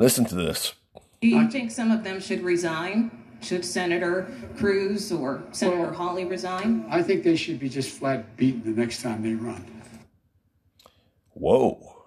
[0.00, 0.72] Listen to this.
[1.20, 3.10] Do you think some of them should resign?
[3.42, 6.86] Should Senator Cruz or Senator Well- Hawley resign?
[6.88, 9.62] I think they should be just flat beaten the next time they run.
[11.34, 12.06] Whoa.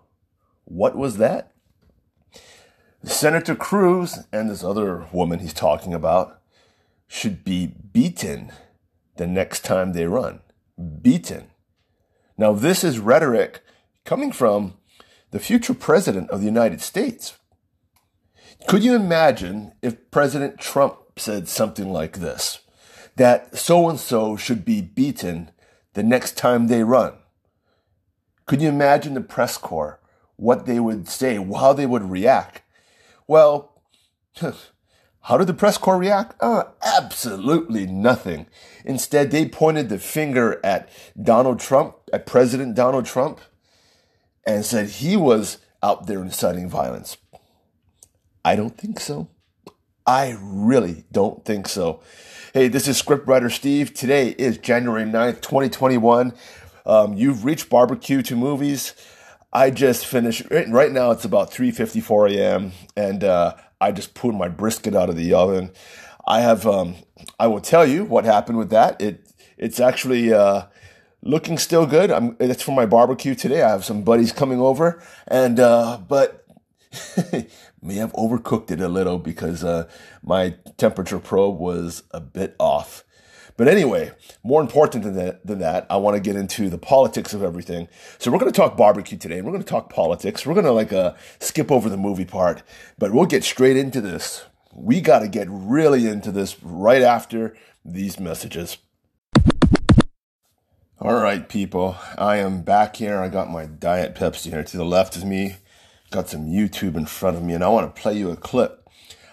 [0.64, 1.52] What was that?
[3.04, 6.42] Senator Cruz and this other woman he's talking about
[7.08, 8.52] should be beaten
[9.18, 10.40] the next time they run.
[11.04, 11.52] Beaten.
[12.40, 13.62] Now, this is rhetoric
[14.04, 14.78] coming from
[15.30, 17.38] the future president of the United States.
[18.68, 22.60] Could you imagine if President Trump said something like this?
[23.18, 25.52] That so and so should be beaten
[25.94, 27.14] the next time they run.
[28.46, 30.00] Could you imagine the press corps,
[30.36, 32.62] what they would say, how they would react?
[33.28, 33.82] Well,
[35.22, 36.36] how did the press corps react?
[36.42, 38.48] Uh, absolutely nothing.
[38.84, 40.90] Instead, they pointed the finger at
[41.22, 43.40] Donald Trump, at President Donald Trump,
[44.46, 47.18] and said he was out there inciting violence.
[48.46, 49.30] I don't think so.
[50.06, 52.02] I really don't think so.
[52.54, 53.94] Hey, this is scriptwriter Steve.
[53.94, 56.34] Today is January 9th, 2021.
[56.86, 58.96] Um, you've reached barbecue to movies.
[59.54, 62.72] I just finished right, now it's about 3:54 a.m.
[62.98, 65.72] and uh, I just pulled my brisket out of the oven.
[66.28, 66.96] I have um,
[67.40, 69.00] I will tell you what happened with that.
[69.00, 69.26] It
[69.58, 70.64] it's actually uh,
[71.22, 72.12] looking still good.
[72.12, 73.62] I'm it's for my barbecue today.
[73.62, 76.46] I have some buddies coming over and uh, but
[77.84, 79.88] may have overcooked it a little because uh,
[80.22, 83.04] my temperature probe was a bit off.
[83.56, 84.12] But anyway,
[84.44, 87.88] more important than that, than that, I want to get into the politics of everything.
[88.18, 89.38] So we're going to talk barbecue today.
[89.38, 90.46] and We're going to talk politics.
[90.46, 92.64] We're going to like uh, skip over the movie part,
[92.98, 94.46] but we'll get straight into this.
[94.74, 98.78] We got to get really into this right after these messages.
[101.00, 103.20] All right, people, I am back here.
[103.20, 104.64] I got my Diet Pepsi here.
[104.64, 105.58] To the left of me,
[106.14, 108.88] got some YouTube in front of me, and I want to play you a clip.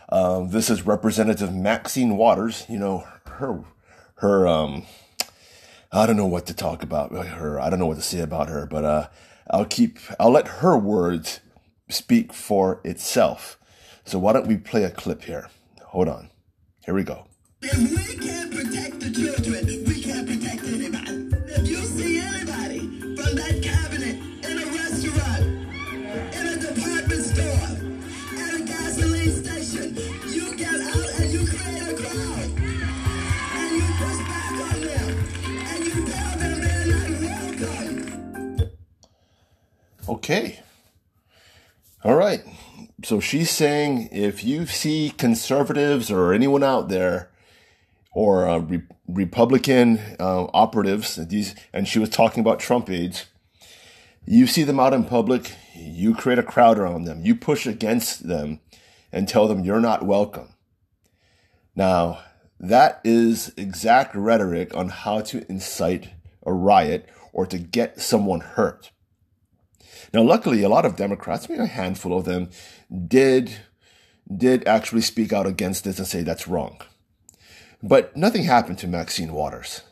[0.09, 2.65] Um, this is Representative Maxine Waters.
[2.71, 3.63] You know, her,
[4.17, 4.87] her, um,
[5.93, 7.61] I don't know what to talk about her.
[7.61, 9.09] I don't know what to say about her, but, uh,
[9.51, 11.41] I'll keep, I'll let her words
[11.91, 13.59] speak for itself.
[14.05, 15.51] So why don't we play a clip here?
[15.89, 16.31] Hold on.
[16.87, 17.27] Here we go.
[17.61, 21.29] If we can't protect the children, we can't protect anybody.
[21.53, 22.79] If you see anybody
[23.17, 23.61] from that
[40.31, 40.61] Okay.
[42.05, 42.45] All right.
[43.03, 47.33] So she's saying if you see conservatives or anyone out there
[48.13, 53.27] or uh, re- Republican uh, operatives, these, and she was talking about Trump aides,
[54.25, 58.29] you see them out in public, you create a crowd around them, you push against
[58.29, 58.61] them
[59.11, 60.55] and tell them you're not welcome.
[61.75, 62.21] Now,
[62.61, 66.11] that is exact rhetoric on how to incite
[66.47, 68.93] a riot or to get someone hurt.
[70.13, 72.51] Now, luckily, a lot of Democrats, maybe a handful of them,
[73.07, 73.57] did
[74.35, 76.81] did actually speak out against this and say that's wrong.
[77.83, 79.83] But nothing happened to Maxine Waters.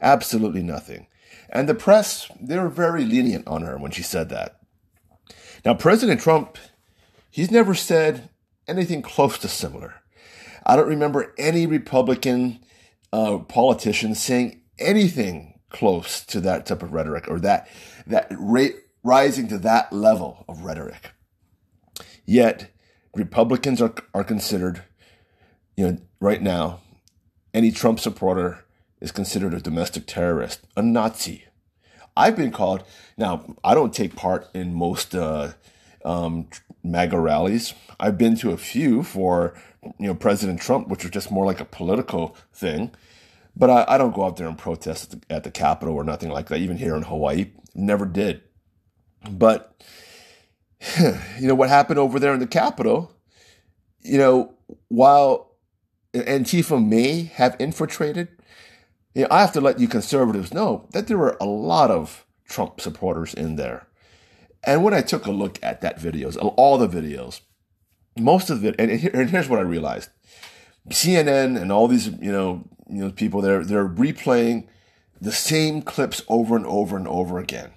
[0.00, 1.06] Absolutely nothing.
[1.50, 4.58] And the press, they were very lenient on her when she said that.
[5.64, 6.56] Now, President Trump,
[7.30, 8.30] he's never said
[8.66, 9.94] anything close to similar.
[10.64, 12.60] I don't remember any Republican
[13.12, 17.68] uh, politician saying anything close to that type of rhetoric or that
[18.06, 21.12] that rate rising to that level of rhetoric.
[22.24, 22.72] Yet
[23.14, 24.82] Republicans are are considered,
[25.76, 26.80] you know, right now,
[27.52, 28.64] any Trump supporter
[29.00, 31.44] is considered a domestic terrorist, a Nazi.
[32.16, 32.84] I've been called.
[33.16, 35.52] Now, I don't take part in most uh,
[36.04, 36.48] um,
[36.82, 37.74] MAGA rallies.
[38.00, 41.60] I've been to a few for you know President Trump, which was just more like
[41.60, 42.92] a political thing.
[43.56, 46.02] But I, I don't go out there and protest at the, at the Capitol or
[46.02, 46.58] nothing like that.
[46.58, 48.42] Even here in Hawaii, never did.
[49.30, 49.82] But
[50.98, 53.12] you know what happened over there in the Capitol?
[54.02, 54.54] You know,
[54.88, 55.52] while
[56.14, 58.28] Antifa may have infiltrated,
[59.14, 62.26] you know, I have to let you conservatives know that there were a lot of
[62.48, 63.86] Trump supporters in there.
[64.64, 67.40] And when I took a look at that videos, all the videos,
[68.18, 70.10] most of it, and, and here's what I realized:
[70.90, 74.66] CNN and all these, you know, you know, people they're they're replaying
[75.20, 77.72] the same clips over and over and over again,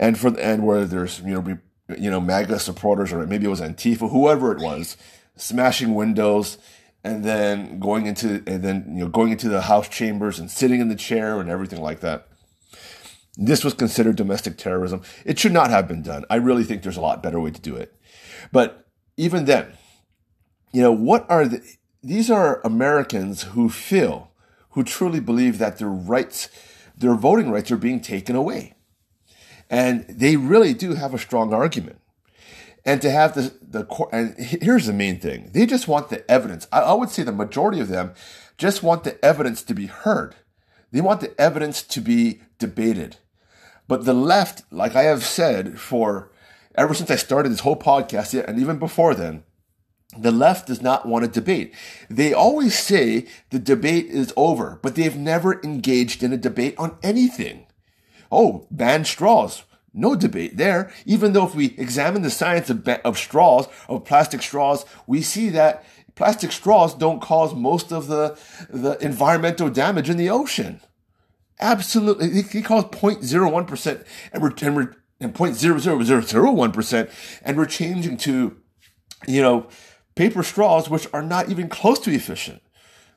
[0.00, 1.58] and for the and where there's you know
[1.96, 4.96] you know MAGA supporters or maybe it was Antifa, whoever it was,
[5.36, 6.58] smashing windows
[7.04, 10.80] and then going into and then you know going into the house chambers and sitting
[10.80, 12.26] in the chair and everything like that.
[13.36, 15.02] This was considered domestic terrorism.
[15.24, 16.24] It should not have been done.
[16.28, 17.94] I really think there's a lot better way to do it.
[18.50, 18.86] But
[19.16, 19.74] even then,
[20.72, 21.62] you know, what are the,
[22.02, 24.32] these are Americans who feel,
[24.70, 26.48] who truly believe that their rights,
[26.96, 28.74] their voting rights are being taken away.
[29.70, 32.00] And they really do have a strong argument.
[32.84, 35.50] And to have the, the court, and here's the main thing.
[35.52, 36.66] They just want the evidence.
[36.72, 38.12] I, I would say the majority of them
[38.58, 40.34] just want the evidence to be heard.
[40.90, 43.16] They want the evidence to be debated.
[43.86, 46.30] But the left, like I have said for
[46.74, 49.44] ever since I started this whole podcast, and even before then,
[50.18, 51.74] the left does not want to debate.
[52.08, 56.96] They always say the debate is over, but they've never engaged in a debate on
[57.02, 57.66] anything.
[58.30, 59.64] Oh, ban straws.
[59.92, 60.92] No debate there.
[61.04, 65.48] Even though if we examine the science of, of straws, of plastic straws, we see
[65.50, 65.84] that
[66.14, 68.38] plastic straws don't cause most of the,
[68.68, 70.80] the environmental damage in the ocean.
[71.58, 72.28] Absolutely.
[72.28, 77.10] It cause 0.01% and we're, and we're, and 0.00001%
[77.42, 78.56] and we're changing to,
[79.26, 79.68] you know,
[80.14, 82.62] paper straws, which are not even close to efficient.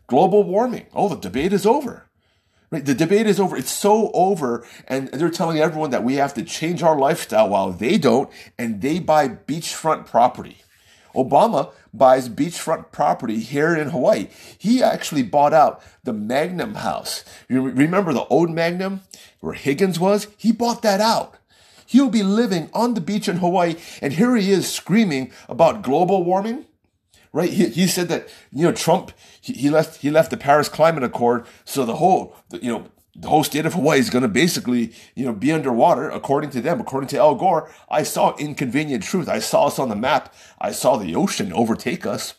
[0.07, 0.88] Global warming.
[0.94, 2.10] Oh, the debate is over.
[2.74, 2.84] Right?
[2.84, 3.56] The debate is over.
[3.56, 4.66] It's so over.
[4.88, 8.81] And they're telling everyone that we have to change our lifestyle while they don't, and
[8.81, 10.58] they buy beachfront property.
[11.14, 14.30] Obama buys beachfront property here in Hawaii.
[14.58, 17.24] He actually bought out the Magnum house.
[17.48, 19.02] You remember the old Magnum
[19.40, 20.25] where Higgins was?
[20.36, 21.36] He bought that out.
[21.86, 26.24] He'll be living on the beach in Hawaii, and here he is screaming about global
[26.24, 26.66] warming
[27.33, 27.50] right?
[27.50, 31.03] He, he said that you know Trump he, he left he left the Paris Climate
[31.03, 32.85] Accord, so the whole you know
[33.15, 36.62] the whole state of Hawaii is going to basically you know be underwater according to
[36.62, 37.69] them, according to Al Gore.
[37.89, 39.27] I saw inconvenient truth.
[39.27, 40.33] I saw us on the map.
[40.62, 42.35] I saw the ocean overtake us.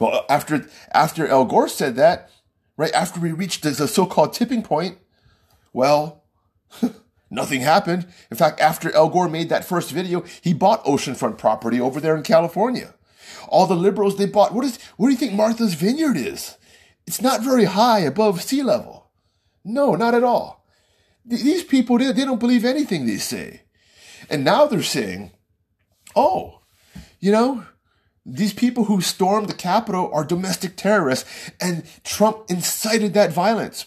[0.00, 2.30] Well, after after Al Gore said that,
[2.76, 4.98] right after we reached the so-called tipping point,
[5.72, 6.24] well.
[7.32, 8.08] Nothing happened.
[8.28, 12.16] In fact, after Al Gore made that first video, he bought oceanfront property over there
[12.16, 12.92] in California.
[13.48, 14.54] All the liberals they bought.
[14.54, 16.56] What is, what do you think Martha's Vineyard is?
[17.06, 19.10] It's not very high above sea level.
[19.64, 20.64] No, not at all.
[21.24, 23.62] These people, they, they don't believe anything they say.
[24.28, 25.32] And now they're saying,
[26.14, 26.60] oh,
[27.18, 27.64] you know,
[28.24, 33.86] these people who stormed the Capitol are domestic terrorists and Trump incited that violence.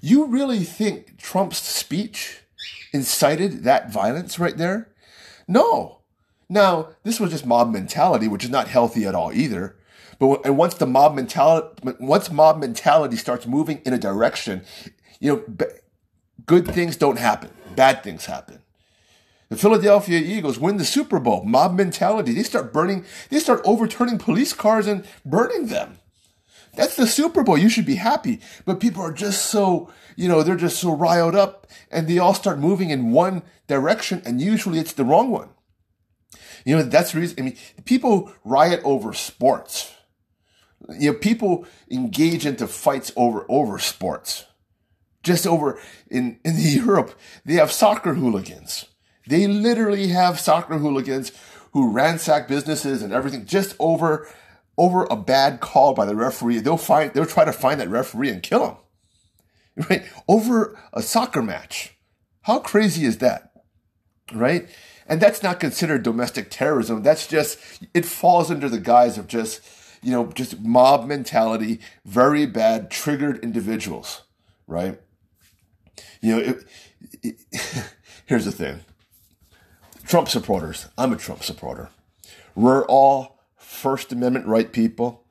[0.00, 2.42] You really think Trump's speech
[2.92, 4.92] incited that violence right there?
[5.48, 6.00] No.
[6.48, 9.76] Now, this was just mob mentality, which is not healthy at all either.
[10.18, 11.68] But and once the mob mentality,
[11.98, 14.62] once mob mentality starts moving in a direction,
[15.20, 15.64] you know, b-
[16.46, 17.50] good things don't happen.
[17.74, 18.60] Bad things happen.
[19.48, 21.44] The Philadelphia Eagles win the Super Bowl.
[21.44, 22.32] Mob mentality.
[22.32, 23.04] They start burning.
[23.30, 25.98] They start overturning police cars and burning them.
[26.74, 27.58] That's the Super Bowl.
[27.58, 28.40] You should be happy.
[28.64, 32.34] But people are just so, you know, they're just so riled up and they all
[32.34, 35.50] start moving in one direction and usually it's the wrong one.
[36.64, 37.36] You know, that's the reason.
[37.38, 39.92] I mean, people riot over sports.
[40.98, 44.46] You know, people engage into fights over, over sports.
[45.22, 45.78] Just over
[46.10, 48.86] in, in Europe, they have soccer hooligans.
[49.26, 51.32] They literally have soccer hooligans
[51.72, 54.28] who ransack businesses and everything just over,
[54.76, 56.60] over a bad call by the referee.
[56.60, 58.76] They'll find, they'll try to find that referee and kill him.
[59.90, 60.04] Right?
[60.28, 61.98] Over a soccer match.
[62.42, 63.50] How crazy is that?
[64.32, 64.68] Right?
[65.06, 67.02] And that's not considered domestic terrorism.
[67.02, 67.58] That's just,
[67.92, 69.60] it falls under the guise of just,
[70.02, 74.22] you know, just mob mentality, very bad, triggered individuals,
[74.66, 75.00] right?
[76.20, 76.64] You know, it,
[77.22, 77.44] it,
[78.26, 78.80] here's the thing
[80.06, 81.90] Trump supporters, I'm a Trump supporter.
[82.54, 85.24] We're all First Amendment right people.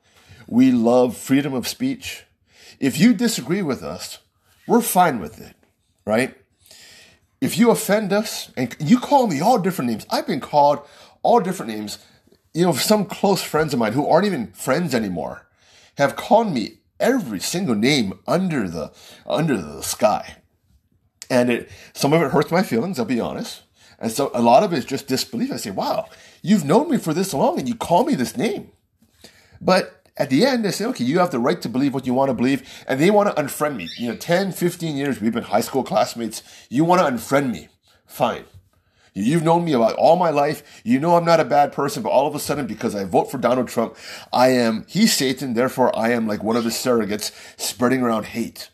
[0.46, 2.24] We love freedom of speech.
[2.78, 4.18] If you disagree with us,
[4.66, 5.56] we're fine with it,
[6.04, 6.36] right?
[7.40, 10.80] If you offend us, and you call me all different names, I've been called
[11.22, 11.98] all different names.
[12.52, 15.46] You know, some close friends of mine who aren't even friends anymore
[15.96, 18.92] have called me every single name under the
[19.26, 20.36] under the sky,
[21.28, 22.98] and it some of it hurts my feelings.
[22.98, 23.62] I'll be honest,
[23.98, 25.52] and so a lot of it is just disbelief.
[25.52, 26.08] I say, "Wow,
[26.42, 28.70] you've known me for this long, and you call me this name,"
[29.60, 32.14] but at the end, they say, okay, you have the right to believe what you
[32.14, 33.88] want to believe, and they want to unfriend me.
[33.98, 36.42] You know, 10, 15 years, we've been high school classmates.
[36.68, 37.68] You want to unfriend me.
[38.06, 38.44] Fine.
[39.12, 40.82] You've known me about all my life.
[40.84, 43.30] You know I'm not a bad person, but all of a sudden, because I vote
[43.30, 43.96] for Donald Trump,
[44.32, 48.70] I am, he's Satan, therefore I am like one of his surrogates spreading around hate.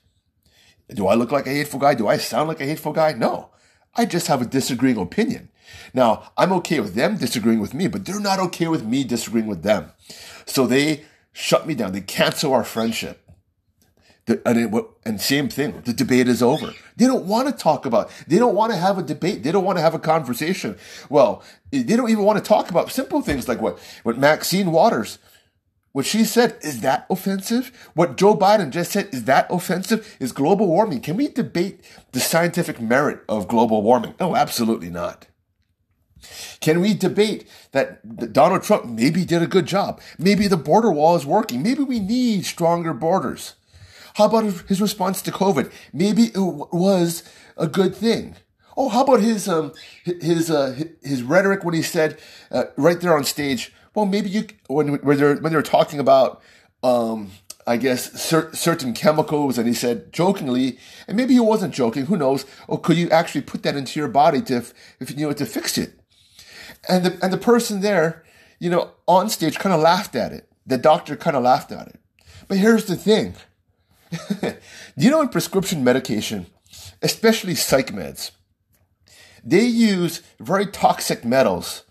[0.94, 1.94] Do I look like a hateful guy?
[1.94, 3.12] Do I sound like a hateful guy?
[3.12, 3.50] No.
[3.94, 5.50] I just have a disagreeing opinion.
[5.92, 9.46] Now, I'm okay with them disagreeing with me, but they're not okay with me disagreeing
[9.46, 9.92] with them.
[10.46, 11.92] So they shut me down.
[11.92, 13.26] They cancel our friendship.
[14.26, 16.72] The, and, it, and same thing, the debate is over.
[16.96, 19.42] They don't want to talk about, they don't want to have a debate.
[19.42, 20.76] They don't want to have a conversation.
[21.08, 25.18] Well, they don't even want to talk about simple things like what, what Maxine Waters,
[25.92, 27.90] what she said, is that offensive?
[27.94, 30.16] What Joe Biden just said, is that offensive?
[30.20, 31.00] Is global warming?
[31.00, 31.80] Can we debate
[32.12, 34.14] the scientific merit of global warming?
[34.20, 35.26] No, absolutely not.
[36.60, 40.00] Can we debate that Donald Trump maybe did a good job?
[40.18, 41.62] Maybe the border wall is working.
[41.62, 43.54] Maybe we need stronger borders.
[44.14, 45.72] How about his response to COVID?
[45.92, 47.22] Maybe it was
[47.56, 48.36] a good thing.
[48.76, 49.72] Oh, how about his um
[50.04, 52.18] his uh his rhetoric when he said
[52.50, 53.72] uh, right there on stage?
[53.94, 56.40] Well, maybe you when when they're when they're talking about
[56.82, 57.30] um
[57.66, 62.06] I guess cer- certain chemicals, and he said jokingly, and maybe he wasn't joking.
[62.06, 62.44] Who knows?
[62.66, 64.64] Or could you actually put that into your body to
[64.98, 65.99] if you know to fix it?
[66.88, 68.24] And the, and the person there,
[68.58, 70.48] you know, on stage kind of laughed at it.
[70.66, 72.00] The doctor kind of laughed at it.
[72.48, 73.34] But here's the thing.
[74.96, 76.46] you know, in prescription medication,
[77.02, 78.32] especially psych meds,
[79.44, 81.84] they use very toxic metals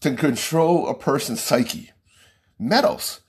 [0.00, 1.90] to control a person's psyche.
[2.58, 3.20] Metals.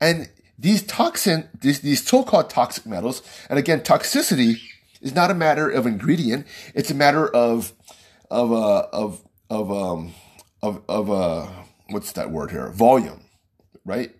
[0.00, 4.60] And these toxin, these, these so-called toxic metals, and again, toxicity
[5.00, 6.46] is not a matter of ingredient.
[6.74, 7.72] It's a matter of,
[8.30, 10.14] of, uh, of, of, um,
[10.64, 11.46] of of uh
[11.90, 12.68] what's that word here?
[12.70, 13.20] Volume,
[13.84, 14.14] right?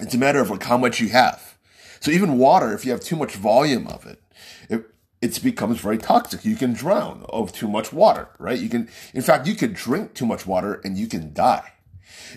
[0.00, 1.56] It's a matter of like how much you have.
[2.00, 4.20] So even water, if you have too much volume of it,
[4.68, 4.84] it
[5.20, 6.44] it becomes very toxic.
[6.44, 8.58] You can drown of too much water, right?
[8.58, 11.72] You can, in fact, you could drink too much water and you can die.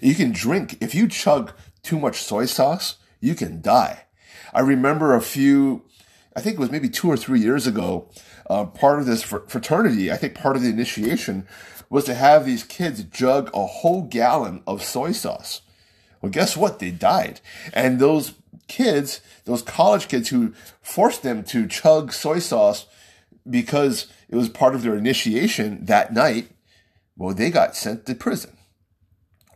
[0.01, 4.05] You can drink, if you chug too much soy sauce, you can die.
[4.53, 5.83] I remember a few,
[6.35, 8.09] I think it was maybe two or three years ago,
[8.49, 11.47] uh, part of this fraternity, I think part of the initiation
[11.91, 15.61] was to have these kids jug a whole gallon of soy sauce.
[16.21, 16.79] Well, guess what?
[16.79, 17.41] They died.
[17.73, 18.33] And those
[18.69, 22.87] kids, those college kids who forced them to chug soy sauce
[23.47, 26.51] because it was part of their initiation that night,
[27.17, 28.55] well, they got sent to prison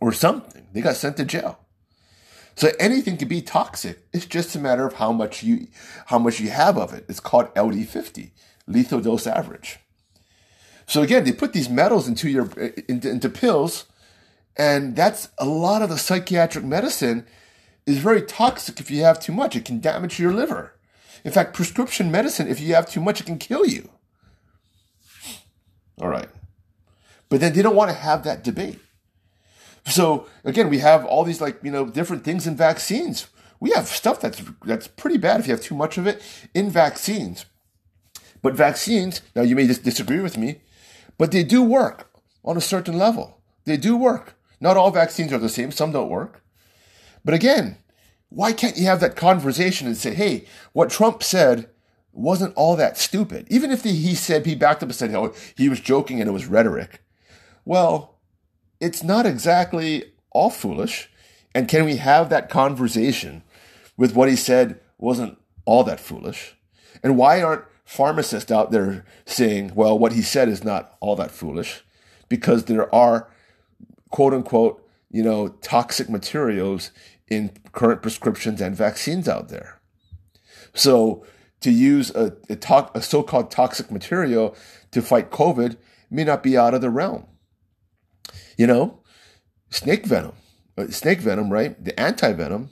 [0.01, 0.67] or something.
[0.73, 1.59] They got sent to jail.
[2.57, 4.07] So anything can be toxic.
[4.11, 5.67] It's just a matter of how much you
[6.07, 7.05] how much you have of it.
[7.07, 8.31] It's called LD50,
[8.67, 9.79] lethal dose average.
[10.87, 12.49] So again, they put these metals into your
[12.87, 13.85] into, into pills,
[14.55, 17.25] and that's a lot of the psychiatric medicine
[17.85, 19.55] is very toxic if you have too much.
[19.55, 20.73] It can damage your liver.
[21.23, 23.89] In fact, prescription medicine, if you have too much, it can kill you.
[25.99, 26.29] All right.
[27.29, 28.79] But then they don't want to have that debate.
[29.87, 33.27] So again, we have all these like, you know, different things in vaccines.
[33.59, 36.21] We have stuff that's that's pretty bad if you have too much of it
[36.53, 37.45] in vaccines.
[38.41, 40.61] But vaccines, now you may disagree with me,
[41.17, 42.11] but they do work
[42.43, 43.41] on a certain level.
[43.65, 44.35] They do work.
[44.59, 46.43] Not all vaccines are the same, some don't work.
[47.23, 47.77] But again,
[48.29, 51.69] why can't you have that conversation and say, hey, what Trump said
[52.11, 53.47] wasn't all that stupid?
[53.49, 56.33] Even if he said, he backed up and said, oh, he was joking and it
[56.33, 57.01] was rhetoric.
[57.65, 58.19] Well,
[58.79, 61.09] it's not exactly all foolish.
[61.53, 63.43] And can we have that conversation
[63.97, 66.55] with what he said wasn't all that foolish?
[67.01, 71.31] And why aren't pharmacists out there saying, well, what he said is not all that
[71.31, 71.83] foolish
[72.27, 73.29] because there are
[74.09, 76.91] quote unquote, you know, toxic materials
[77.27, 79.79] in current prescriptions and vaccines out there.
[80.73, 81.25] So
[81.61, 84.55] to use a, a, to- a so-called toxic material
[84.91, 85.77] to fight COVID
[86.09, 87.27] may not be out of the realm.
[88.57, 89.01] You know,
[89.69, 90.33] snake venom,
[90.77, 91.81] uh, snake venom, right?
[91.83, 92.69] The anti-venom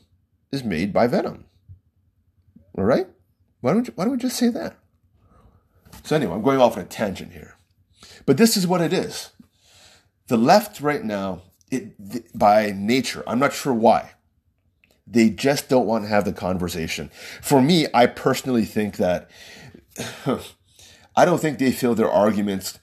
[0.51, 1.46] is made by venom.
[2.77, 3.08] All right?
[3.62, 4.77] Why don't you, why don't we just say that?
[6.03, 7.55] So anyway, I'm going off on a tangent here.
[8.25, 9.31] But this is what it is.
[10.27, 11.41] The left right now,
[11.72, 14.12] it, by nature, I'm not sure why,
[15.05, 17.10] they just don't want to have the conversation.
[17.41, 19.29] For me, I personally think that
[21.15, 22.79] I don't think they feel their arguments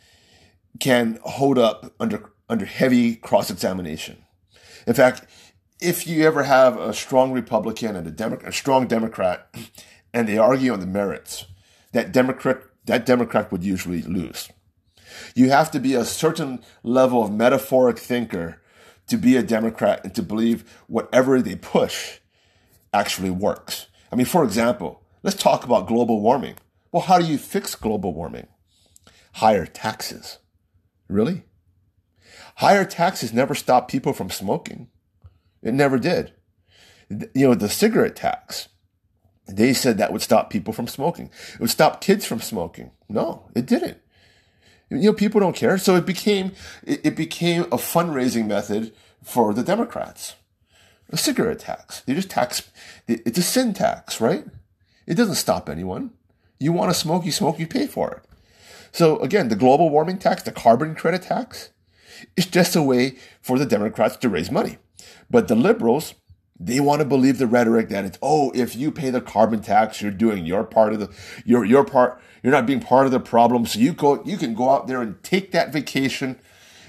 [0.78, 4.24] can hold up under under heavy cross examination.
[4.86, 5.24] In fact,
[5.80, 9.54] if you ever have a strong Republican and a, Demo- a strong Democrat,
[10.12, 11.46] and they argue on the merits,
[11.92, 14.50] that Democrat that Democrat would usually lose.
[15.34, 18.60] You have to be a certain level of metaphoric thinker
[19.08, 22.20] to be a Democrat and to believe whatever they push
[22.92, 23.86] actually works.
[24.12, 26.56] I mean, for example, let's talk about global warming.
[26.92, 28.48] Well, how do you fix global warming?
[29.34, 30.38] Higher taxes.
[31.08, 31.44] Really?
[32.56, 34.88] Higher taxes never stopped people from smoking.
[35.62, 36.32] It never did.
[37.08, 38.68] You know, the cigarette tax
[39.56, 41.30] they said that would stop people from smoking.
[41.54, 42.90] It would stop kids from smoking.
[43.08, 43.98] No, it didn't.
[44.90, 45.78] You know, people don't care.
[45.78, 46.52] So it became,
[46.84, 48.92] it, became a fundraising method
[49.22, 50.34] for the Democrats.
[51.10, 52.00] A cigarette tax.
[52.02, 52.70] They just tax,
[53.06, 54.44] it's a sin tax, right?
[55.06, 56.10] It doesn't stop anyone.
[56.58, 58.22] You want to smoke, you smoke, you pay for it.
[58.92, 61.70] So again, the global warming tax, the carbon credit tax,
[62.36, 64.78] is just a way for the Democrats to raise money.
[65.30, 66.14] But the liberals,
[66.62, 70.02] they want to believe the rhetoric that it's, oh, if you pay the carbon tax,
[70.02, 71.08] you're doing your part of the,
[71.46, 73.64] your, your part, you're not being part of the problem.
[73.64, 76.38] So you go, you can go out there and take that vacation.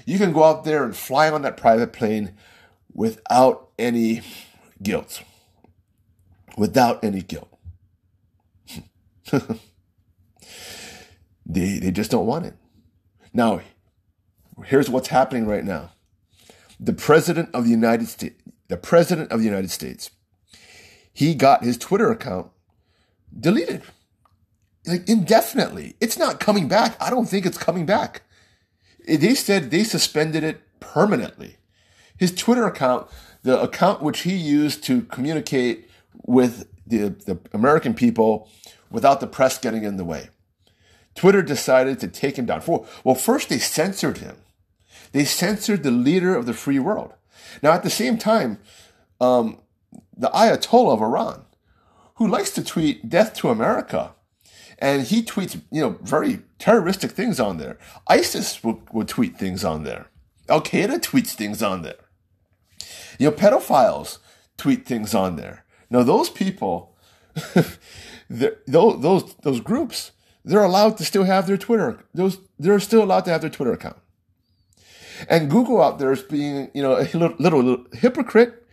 [0.04, 2.34] You can go out there and fly on that private plane
[2.92, 4.20] without any
[4.82, 5.22] guilt.
[6.58, 7.48] Without any guilt.
[11.46, 12.54] they, they just don't want it.
[13.32, 13.62] Now,
[14.66, 15.92] here's what's happening right now.
[16.78, 18.41] The president of the United States,
[18.72, 20.10] the president of the United States,
[21.12, 22.50] he got his Twitter account
[23.38, 23.82] deleted
[24.86, 25.94] like indefinitely.
[26.00, 26.96] It's not coming back.
[26.98, 28.22] I don't think it's coming back.
[29.06, 31.58] They said they suspended it permanently.
[32.16, 33.08] His Twitter account,
[33.42, 35.90] the account which he used to communicate
[36.24, 38.48] with the, the American people
[38.90, 40.30] without the press getting in the way.
[41.14, 42.62] Twitter decided to take him down.
[43.04, 44.36] Well, first they censored him.
[45.12, 47.12] They censored the leader of the free world.
[47.62, 48.58] Now, at the same time,
[49.20, 49.60] um,
[50.16, 51.44] the Ayatollah of Iran,
[52.16, 54.12] who likes to tweet death to America,
[54.78, 57.78] and he tweets, you know, very terroristic things on there.
[58.08, 60.06] ISIS will, will tweet things on there.
[60.48, 62.08] Al Qaeda tweets things on there.
[63.18, 64.18] You know, pedophiles
[64.56, 65.64] tweet things on there.
[65.88, 66.96] Now, those people,
[68.28, 70.10] those, those, those groups,
[70.44, 72.04] they're allowed to still have their Twitter.
[72.12, 73.98] Those, they're still allowed to have their Twitter account.
[75.28, 78.66] And Google out there is being, you know, a little, little, little hypocrite.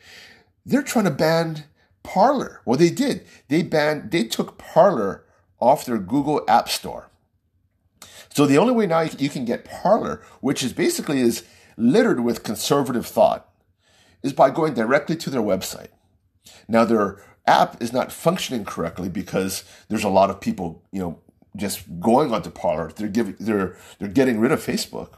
[0.65, 1.65] They're trying to ban
[2.03, 2.61] Parler.
[2.65, 3.25] Well, they did.
[3.47, 5.25] They banned, they took Parler
[5.59, 7.09] off their Google App Store.
[8.29, 11.43] So the only way now you can get Parler, which is basically is
[11.77, 13.49] littered with conservative thought,
[14.23, 15.89] is by going directly to their website.
[16.67, 21.19] Now their app is not functioning correctly because there's a lot of people, you know,
[21.55, 22.91] just going onto Parler.
[22.95, 25.13] They're giving they're they're getting rid of Facebook.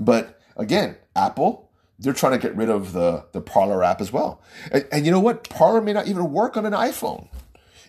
[0.00, 4.42] But again, Apple, they're trying to get rid of the the Parler app as well.
[4.72, 5.48] And, and you know what?
[5.50, 7.28] Parler may not even work on an iPhone.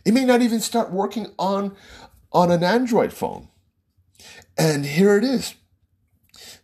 [0.06, 1.76] It may not even start working on,
[2.32, 3.48] on an Android phone.
[4.58, 5.56] And here it is.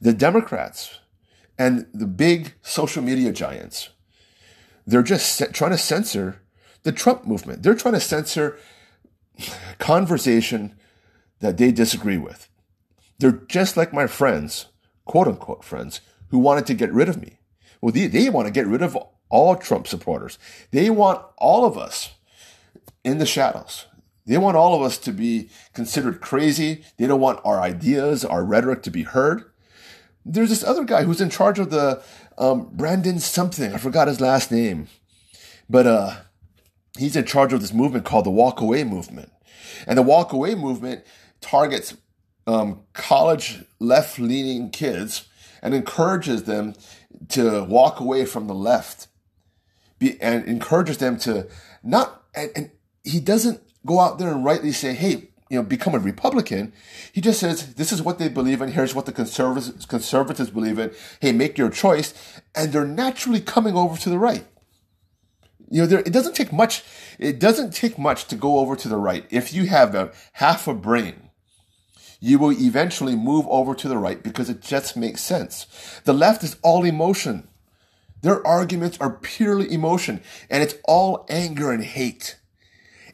[0.01, 0.99] The Democrats
[1.57, 3.89] and the big social media giants,
[4.86, 6.41] they're just trying to censor
[6.83, 7.63] the Trump movement.
[7.63, 8.57] They're trying to censor
[9.79, 10.75] conversation
[11.39, 12.49] that they disagree with.
[13.19, 14.67] They're just like my friends,
[15.07, 17.39] quote unquote friends, who wanted to get rid of me.
[17.81, 18.97] Well, they, they want to get rid of
[19.29, 20.37] all Trump supporters.
[20.71, 22.11] They want all of us
[23.03, 23.85] in the shadows.
[24.25, 26.83] They want all of us to be considered crazy.
[26.97, 29.45] They don't want our ideas, our rhetoric to be heard.
[30.25, 32.03] There's this other guy who's in charge of the
[32.37, 33.73] um, Brandon something.
[33.73, 34.87] I forgot his last name,
[35.69, 36.15] but uh,
[36.97, 39.31] he's in charge of this movement called the Walk Away movement.
[39.87, 41.05] And the Walk Away movement
[41.39, 41.95] targets
[42.47, 45.27] um, college left leaning kids
[45.62, 46.73] and encourages them
[47.29, 49.07] to walk away from the left
[49.99, 51.47] be, and encourages them to
[51.83, 52.71] not and, and
[53.03, 56.73] he doesn't go out there and rightly say, hey, you know, become a Republican.
[57.13, 58.71] He just says, this is what they believe in.
[58.71, 60.91] Here's what the conservatives, conservatives believe in.
[61.21, 62.13] Hey, make your choice.
[62.53, 64.45] And they're naturally coming over to the right.
[65.69, 66.83] You know, there, it doesn't take much.
[67.17, 69.25] It doesn't take much to go over to the right.
[69.29, 71.26] If you have a half a brain,
[72.19, 75.67] you will eventually move over to the right because it just makes sense.
[76.03, 77.47] The left is all emotion.
[78.21, 82.38] Their arguments are purely emotion and it's all anger and hate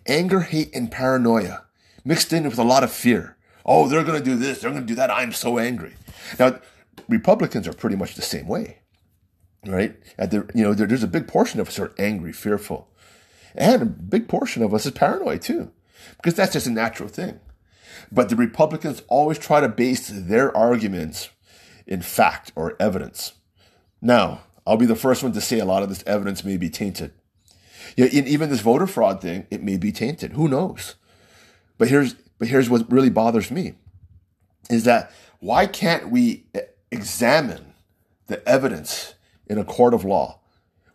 [0.07, 1.63] anger, hate, and paranoia
[2.03, 3.37] mixed in with a lot of fear.
[3.65, 5.11] Oh, they're going to do this, they're going to do that.
[5.11, 5.93] I'm so angry.
[6.37, 6.59] Now,
[7.07, 8.79] Republicans are pretty much the same way,
[9.65, 9.95] right?
[10.17, 12.89] At the, you know, there, there's a big portion of us are angry, fearful,
[13.55, 15.71] and a big portion of us is paranoid too,
[16.17, 17.39] because that's just a natural thing.
[18.11, 21.29] But the Republicans always try to base their arguments
[21.85, 23.33] in fact or evidence.
[24.01, 26.69] Now, I'll be the first one to say a lot of this evidence may be
[26.69, 27.11] tainted.
[27.97, 30.33] Know, even this voter fraud thing, it may be tainted.
[30.33, 30.95] Who knows?
[31.77, 33.75] But here's but here's what really bothers me
[34.69, 36.45] is that why can't we
[36.91, 37.73] examine
[38.27, 39.15] the evidence
[39.47, 40.39] in a court of law?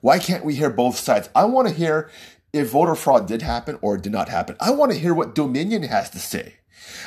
[0.01, 1.29] Why can't we hear both sides?
[1.35, 2.11] I want to hear
[2.53, 4.57] if voter fraud did happen or did not happen.
[4.61, 6.55] I want to hear what Dominion has to say.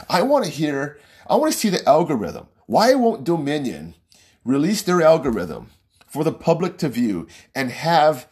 [0.09, 2.47] I want to hear, I want to see the algorithm.
[2.65, 3.95] Why won't Dominion
[4.43, 5.71] release their algorithm
[6.07, 8.27] for the public to view and have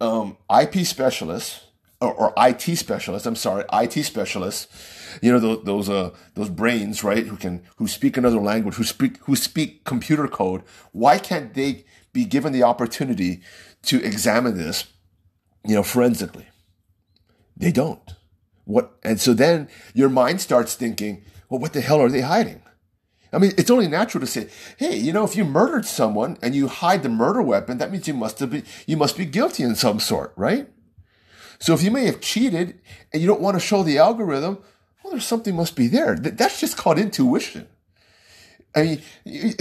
[0.00, 1.64] um, IP specialists
[2.00, 3.26] or, or, IT specialists.
[3.26, 4.68] I'm sorry, IT specialists.
[5.20, 7.26] You know those those uh those brains, right?
[7.26, 10.62] Who can who speak another language, who speak who speak computer code.
[10.92, 13.42] Why can't they be given the opportunity
[13.82, 14.84] to examine this,
[15.66, 16.46] you know, forensically?
[17.56, 18.14] They don't.
[18.68, 18.98] What?
[19.02, 22.60] And so then your mind starts thinking, well, what the hell are they hiding?
[23.32, 26.54] I mean, it's only natural to say, hey, you know, if you murdered someone and
[26.54, 29.62] you hide the murder weapon, that means you must have been, you must be guilty
[29.62, 30.68] in some sort, right?
[31.58, 32.78] So if you may have cheated
[33.10, 34.58] and you don't want to show the algorithm,
[35.02, 36.16] well, there's something must be there.
[36.16, 37.68] That's just called intuition.
[38.76, 39.02] I mean,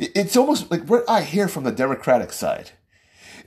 [0.00, 2.72] it's almost like what I hear from the Democratic side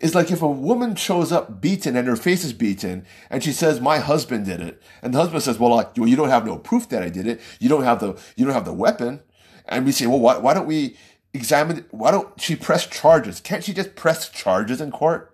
[0.03, 3.53] is like if a woman shows up beaten and her face is beaten and she
[3.53, 4.83] says, my husband did it.
[5.01, 7.25] And the husband says, well, like, well, you don't have no proof that I did
[7.25, 7.39] it.
[7.59, 9.21] You don't have the, you don't have the weapon.
[9.65, 10.97] And we say, well, why, why don't we
[11.33, 13.39] examine, why don't she press charges?
[13.39, 15.33] Can't she just press charges in court?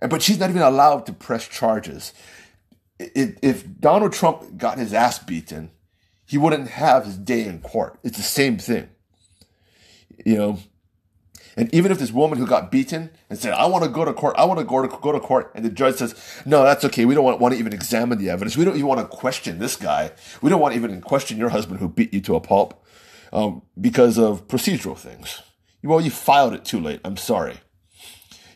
[0.00, 2.14] And, but she's not even allowed to press charges.
[2.98, 5.70] If Donald Trump got his ass beaten,
[6.24, 7.98] he wouldn't have his day in court.
[8.02, 8.88] It's the same thing.
[10.24, 10.58] You know,
[11.56, 14.12] and even if this woman who got beaten and said, I want to go to
[14.12, 16.14] court, I want to go to, go to court, and the judge says,
[16.44, 17.06] no, that's okay.
[17.06, 18.58] We don't want, want to even examine the evidence.
[18.58, 20.12] We don't even want to question this guy.
[20.42, 22.84] We don't want to even question your husband who beat you to a pulp
[23.32, 25.42] um, because of procedural things.
[25.82, 27.00] Well, you filed it too late.
[27.04, 27.60] I'm sorry.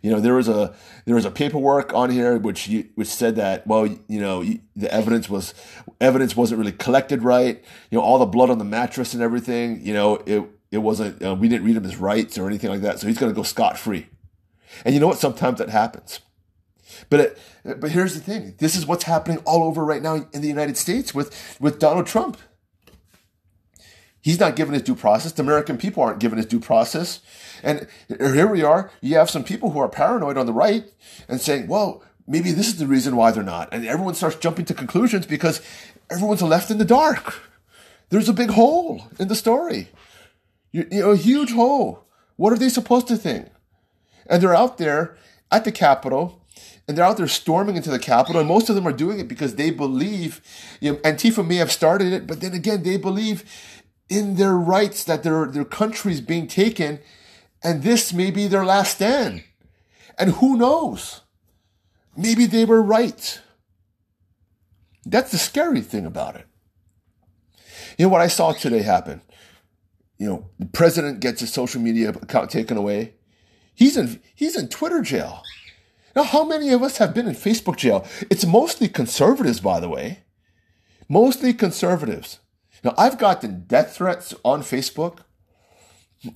[0.03, 3.37] You know, there was a there was a paperwork on here which you, which said
[3.37, 4.43] that well, you know,
[4.75, 5.53] the evidence was
[6.01, 7.63] evidence wasn't really collected right.
[7.91, 9.85] You know, all the blood on the mattress and everything.
[9.85, 12.83] You know, it it wasn't, uh, we didn't read him his rights or anything like
[12.83, 12.99] that.
[12.99, 14.07] So he's going to go scot free.
[14.85, 15.19] And you know what?
[15.19, 16.21] Sometimes that happens.
[17.09, 17.39] But it,
[17.81, 18.55] but here's the thing.
[18.59, 22.07] This is what's happening all over right now in the United States with, with Donald
[22.07, 22.37] Trump.
[24.23, 25.33] He's not given his due process.
[25.33, 27.21] The American people aren't given his due process.
[27.63, 28.91] And here we are.
[29.01, 30.85] You have some people who are paranoid on the right
[31.27, 33.71] and saying, well, maybe this is the reason why they're not.
[33.73, 35.63] And everyone starts jumping to conclusions because
[36.11, 37.41] everyone's left in the dark.
[38.11, 39.89] There's a big hole in the story.
[40.73, 42.07] You, know, a huge hole.
[42.37, 43.49] What are they supposed to think?
[44.27, 45.17] And they're out there
[45.51, 46.45] at the Capitol,
[46.87, 49.29] and they're out there storming into the Capitol, and most of them are doing it
[49.29, 50.41] because they believe,
[50.81, 53.45] you know, Antifa may have started it, but then again, they believe
[54.09, 57.01] in their rights that their, their country is being taken,
[57.63, 59.45] and this may be their last stand.
[60.19, 61.23] And who knows?
[62.17, 63.41] Maybe they were right.
[65.07, 66.47] That's the scary thing about it.
[67.97, 69.23] You know what I saw today happen?
[70.21, 73.15] You know, the president gets his social media account taken away.
[73.75, 75.43] He's in he's in Twitter jail.
[76.15, 78.07] Now, how many of us have been in Facebook jail?
[78.31, 80.25] It's mostly conservatives, by the way.
[81.09, 82.41] Mostly conservatives.
[82.85, 85.21] Now, I've gotten death threats on Facebook,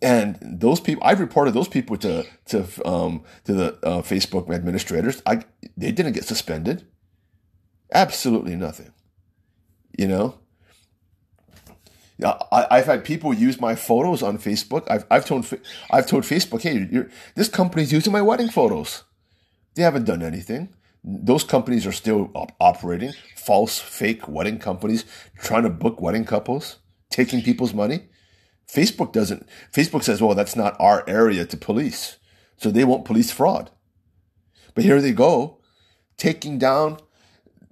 [0.01, 5.23] and those people, I've reported those people to to um, to the uh, Facebook administrators.
[5.27, 5.43] I
[5.77, 6.87] they didn't get suspended.
[7.93, 8.93] Absolutely nothing.
[9.99, 10.39] You know,
[12.25, 14.87] I, have had people use my photos on Facebook.
[14.91, 15.47] I've, I've told
[15.91, 19.05] I've told Facebook, hey, this company's using my wedding photos.
[19.75, 20.75] They haven't done anything.
[21.03, 25.05] Those companies are still op- operating false, fake wedding companies,
[25.43, 26.79] trying to book wedding couples,
[27.11, 28.09] taking people's money.
[28.73, 29.47] Facebook doesn't.
[29.73, 32.17] Facebook says, well, that's not our area to police,
[32.57, 33.71] so they won't police fraud.
[34.75, 35.59] But here they go,
[36.17, 36.99] taking down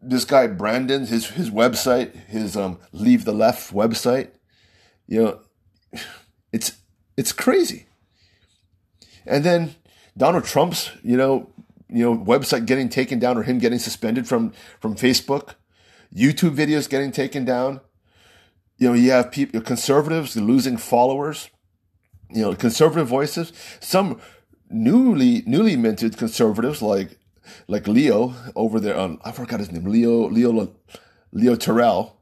[0.02, 4.32] this guy Brandon's his his website, his um Leave the Left website,
[5.06, 5.40] you know,
[6.52, 6.72] it's
[7.16, 7.86] it's crazy.
[9.26, 9.74] And then
[10.16, 11.50] Donald Trump's, you know,
[11.88, 15.54] you know, website getting taken down or him getting suspended from from Facebook,
[16.14, 17.80] YouTube videos getting taken down.
[18.78, 21.50] You know, you have people conservatives losing followers.
[22.30, 23.52] You know, conservative voices.
[23.80, 24.20] Some
[24.70, 27.18] newly newly minted conservatives like
[27.68, 30.74] like Leo over there on I forgot his name Leo Leo
[31.32, 32.18] Leo Terrell.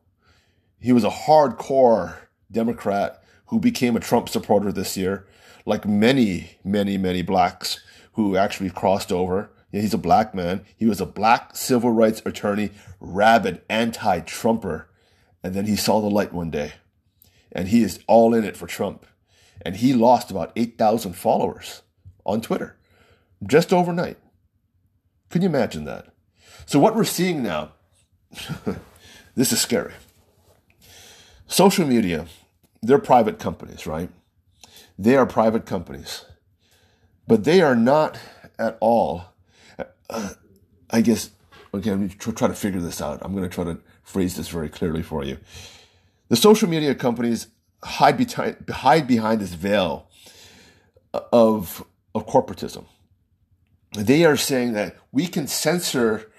[0.80, 2.16] He was a hardcore
[2.50, 5.26] Democrat who became a Trump supporter this year,
[5.66, 7.80] like many many many blacks
[8.12, 9.50] who actually crossed over.
[9.72, 10.64] Yeah, he's a black man.
[10.76, 14.88] He was a black civil rights attorney, rabid anti-Trumper,
[15.44, 16.72] and then he saw the light one day,
[17.52, 19.06] and he is all in it for Trump,
[19.62, 21.82] and he lost about eight thousand followers
[22.24, 22.76] on Twitter
[23.46, 24.18] just overnight.
[25.30, 26.06] Can you imagine that?
[26.66, 27.72] So, what we're seeing now,
[29.34, 29.94] this is scary.
[31.46, 32.26] Social media,
[32.82, 34.10] they're private companies, right?
[34.98, 36.24] They are private companies,
[37.26, 38.18] but they are not
[38.58, 39.24] at all,
[40.10, 40.30] uh,
[40.90, 41.30] I guess,
[41.72, 43.20] okay, I'm trying to figure this out.
[43.22, 45.38] I'm going to try to phrase this very clearly for you.
[46.28, 47.48] The social media companies
[47.82, 50.08] hide behind, hide behind this veil
[51.12, 52.84] of, of corporatism
[53.92, 56.30] they are saying that we can censor,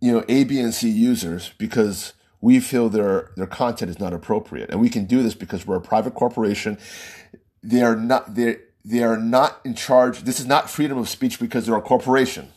[0.00, 4.12] you know, A, B, and C users because we feel their their content is not
[4.12, 6.78] appropriate, and we can do this because we're a private corporation.
[7.62, 10.20] They are not they they are not in charge.
[10.20, 12.52] This is not freedom of speech because they're a corporation.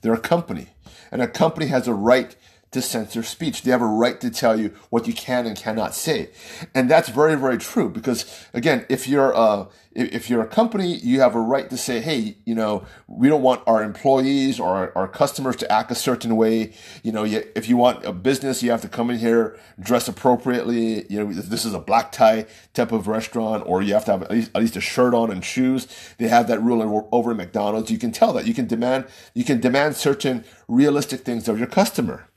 [0.00, 0.68] They're a company,
[1.10, 2.34] and a company has a right
[2.70, 3.62] to censor speech.
[3.62, 6.30] They have a right to tell you what you can and cannot say.
[6.74, 10.96] And that's very, very true because again, if you're uh, a, if you're a company,
[10.96, 14.92] you have a right to say, hey, you know, we don't want our employees or
[14.94, 16.72] our, customers to act a certain way.
[17.02, 21.06] You know, if you want a business, you have to come in here, dress appropriately.
[21.10, 24.22] You know, this is a black tie type of restaurant, or you have to have
[24.22, 25.88] at least, at least a shirt on and shoes.
[26.18, 27.90] They have that rule over McDonald's.
[27.90, 28.46] You can tell that.
[28.46, 32.28] You can demand, you can demand certain realistic things of your customer.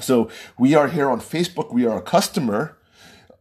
[0.00, 1.72] So we are here on Facebook.
[1.72, 2.76] We are a customer.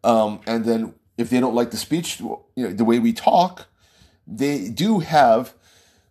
[0.04, 3.68] Um, and then if they don't like the speech, you know, the way we talk,
[4.28, 5.54] they do have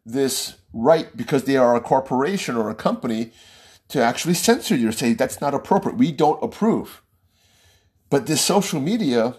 [0.04, 3.32] this right because they are a corporation or a company
[3.88, 5.96] to actually censor you, say that's not appropriate.
[5.96, 7.02] We don't approve.
[8.10, 9.36] But this social media,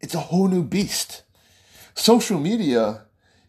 [0.00, 1.22] it's a whole new beast.
[1.94, 3.02] Social media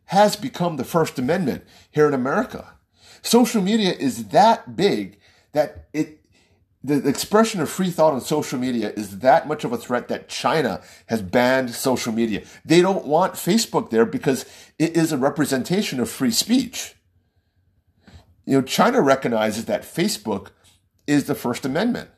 [0.06, 2.74] has become the First Amendment here in America.
[3.22, 5.20] Social media is that big
[5.54, 6.21] that it
[6.84, 10.28] the expression of free thought on social media is that much of a threat that
[10.28, 12.44] China has banned social media.
[12.66, 14.46] They don't want Facebook there because
[14.80, 16.96] it is a representation of free speech.
[18.46, 20.48] You know, China recognizes that Facebook
[21.06, 22.10] is the First Amendment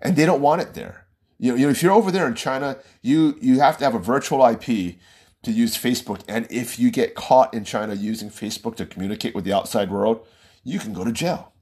[0.00, 1.06] and they don't want it there.
[1.38, 4.44] You know, if you're over there in China, you, you have to have a virtual
[4.44, 4.96] IP
[5.42, 6.22] to use Facebook.
[6.28, 10.26] And if you get caught in China using Facebook to communicate with the outside world,
[10.64, 11.52] you can go to jail.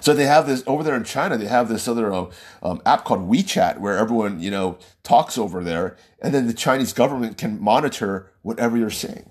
[0.00, 1.36] So they have this over there in China.
[1.36, 2.30] They have this other uh,
[2.62, 6.92] um, app called WeChat where everyone you know talks over there, and then the Chinese
[6.92, 9.30] government can monitor whatever you're saying.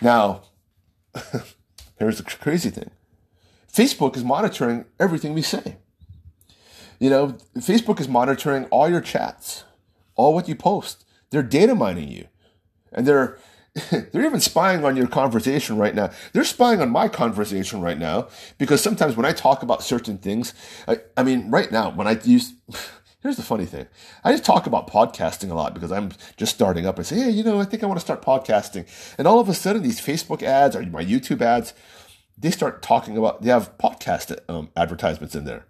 [0.00, 0.42] Now,
[1.98, 2.90] here's the crazy thing:
[3.72, 5.76] Facebook is monitoring everything we say.
[6.98, 9.64] You know, Facebook is monitoring all your chats,
[10.14, 11.04] all what you post.
[11.30, 12.28] They're data mining you,
[12.92, 13.38] and they're
[13.90, 16.10] they're even spying on your conversation right now.
[16.32, 20.52] They're spying on my conversation right now because sometimes when I talk about certain things,
[20.86, 22.52] I, I mean, right now, when I use,
[23.22, 23.86] here's the funny thing.
[24.24, 27.30] I just talk about podcasting a lot because I'm just starting up I say, hey,
[27.30, 28.86] you know, I think I want to start podcasting.
[29.16, 31.72] And all of a sudden, these Facebook ads or my YouTube ads,
[32.36, 35.64] they start talking about, they have podcast um, advertisements in there.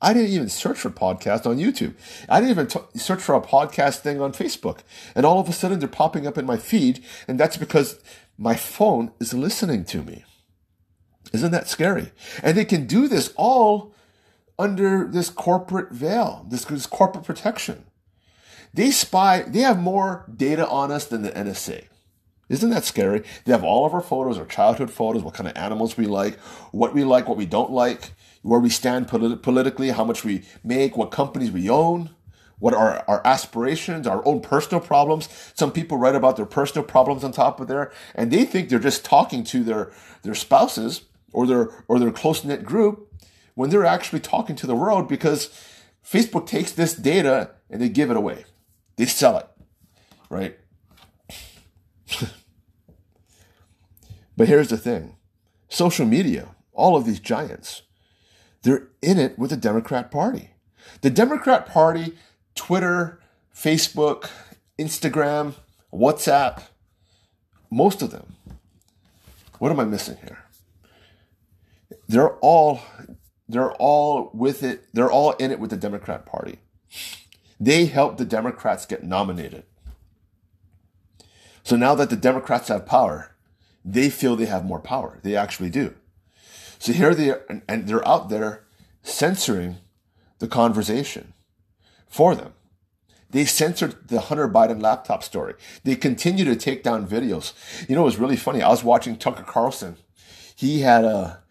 [0.00, 1.94] I didn't even search for podcast on YouTube.
[2.28, 4.80] I didn't even t- search for a podcast thing on Facebook.
[5.14, 7.02] And all of a sudden they're popping up in my feed.
[7.26, 8.00] And that's because
[8.36, 10.24] my phone is listening to me.
[11.32, 12.12] Isn't that scary?
[12.42, 13.92] And they can do this all
[14.58, 17.84] under this corporate veil, this, this corporate protection.
[18.72, 21.84] They spy, they have more data on us than the NSA.
[22.48, 23.24] Isn't that scary?
[23.44, 26.38] They have all of our photos, our childhood photos, what kind of animals we like,
[26.70, 28.12] what we like, what we don't like
[28.48, 32.08] where we stand polit- politically, how much we make, what companies we own,
[32.58, 35.28] what are our aspirations, our own personal problems.
[35.54, 38.78] Some people write about their personal problems on top of there, and they think they're
[38.78, 43.12] just talking to their, their spouses or their, or their close knit group
[43.54, 45.50] when they're actually talking to the world because
[46.02, 48.46] Facebook takes this data and they give it away.
[48.96, 49.46] They sell it,
[50.30, 50.58] right?
[54.38, 55.16] but here's the thing
[55.68, 57.82] social media, all of these giants,
[58.62, 60.50] they're in it with the Democrat Party.
[61.00, 62.16] The Democrat Party,
[62.54, 63.20] Twitter,
[63.54, 64.30] Facebook,
[64.78, 65.54] Instagram,
[65.92, 66.62] WhatsApp,
[67.70, 68.36] most of them.
[69.58, 70.44] What am I missing here?
[72.08, 72.80] They're all
[73.48, 74.84] they're all with it.
[74.92, 76.58] They're all in it with the Democrat Party.
[77.58, 79.64] They helped the Democrats get nominated.
[81.62, 83.34] So now that the Democrats have power,
[83.84, 85.18] they feel they have more power.
[85.22, 85.94] They actually do.
[86.78, 88.64] So here they are, and they're out there
[89.02, 89.78] censoring
[90.38, 91.34] the conversation
[92.08, 92.54] for them.
[93.30, 95.54] They censored the Hunter Biden laptop story.
[95.84, 97.52] They continue to take down videos.
[97.88, 98.62] You know, it was really funny.
[98.62, 99.96] I was watching Tucker Carlson.
[100.56, 101.42] He had a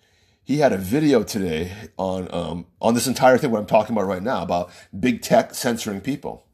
[0.44, 3.52] he had a video today on um, on this entire thing.
[3.52, 6.46] What I'm talking about right now about big tech censoring people.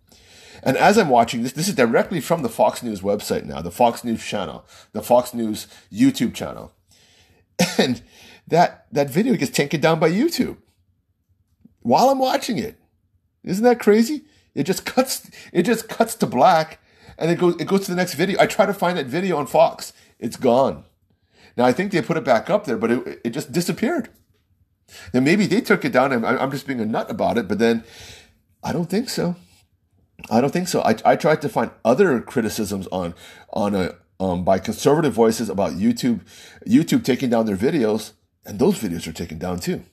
[0.62, 3.72] And as I'm watching this, this is directly from the Fox News website now, the
[3.72, 6.74] Fox News channel, the Fox News YouTube channel,
[7.78, 8.02] and
[8.54, 10.58] that that video gets taken down by YouTube
[11.82, 12.80] while I'm watching it.
[13.44, 14.26] Isn't that crazy?
[14.54, 16.80] It just cuts it just cuts to black
[17.18, 18.39] and it goes it goes to the next video.
[18.39, 19.92] I try to find that video on Fox.
[20.20, 20.86] It's gone.
[21.58, 24.10] Now I think they put it back up there, but it, it just disappeared.
[25.12, 27.58] Then maybe they took it down and I'm just being a nut about it, but
[27.58, 27.84] then
[28.63, 29.36] I don't think so.
[30.30, 30.84] I don't think so.
[30.84, 33.16] I, I tried to find other criticisms on
[33.50, 36.22] on a um, by conservative voices about YouTube
[36.68, 38.12] YouTube taking down their videos,
[38.46, 39.84] and those videos are taken down too.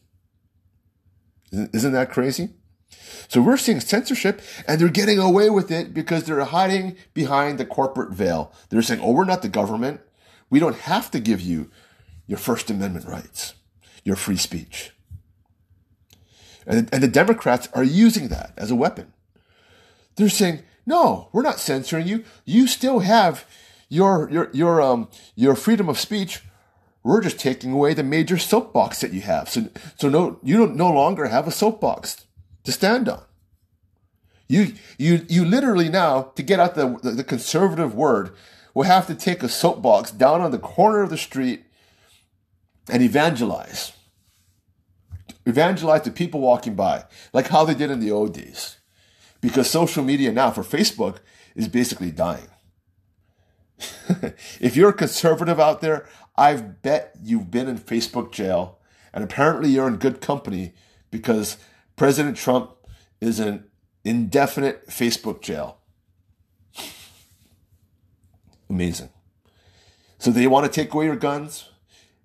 [1.52, 2.50] Isn't that crazy?
[3.28, 7.64] So we're seeing censorship and they're getting away with it because they're hiding behind the
[7.64, 8.52] corporate veil.
[8.68, 10.00] They're saying, oh, we're not the government.
[10.48, 11.70] We don't have to give you
[12.26, 13.54] your First Amendment rights,
[14.04, 14.92] your free speech.
[16.66, 19.12] And, and the Democrats are using that as a weapon.
[20.16, 22.24] They're saying, no, we're not censoring you.
[22.44, 23.46] You still have
[23.88, 26.42] your, your, your, um, your freedom of speech.
[27.02, 29.48] We're just taking away the major soapbox that you have.
[29.48, 32.26] So, so no, you don't no longer have a soapbox
[32.64, 33.22] to stand on.
[34.48, 38.34] You, you, you literally now, to get out the, the, the conservative word,
[38.74, 41.64] will have to take a soapbox down on the corner of the street
[42.90, 43.92] and evangelize.
[45.46, 48.76] Evangelize to people walking by, like how they did in the old days.
[49.40, 51.18] Because social media now for Facebook
[51.54, 52.48] is basically dying.
[54.60, 58.78] if you're a conservative out there, I bet you've been in Facebook jail,
[59.12, 60.72] and apparently you're in good company
[61.10, 61.56] because
[61.96, 62.70] President Trump
[63.20, 63.64] is in
[64.04, 65.78] indefinite Facebook jail.
[68.68, 69.10] Amazing.
[70.18, 71.70] So they want to take away your guns,